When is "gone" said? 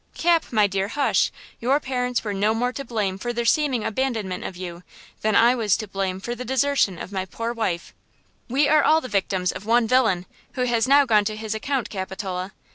11.05-11.25